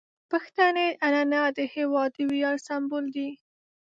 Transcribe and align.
پښتني 0.31 0.87
عنعنات 1.05 1.51
د 1.57 1.59
هیواد 1.75 2.09
د 2.13 2.17
ویاړ 2.31 2.55
سمبول 2.67 3.05
دي. 3.15 3.29